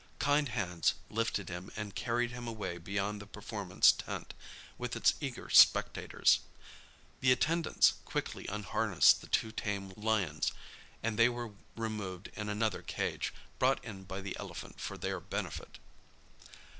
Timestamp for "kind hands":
0.17-0.95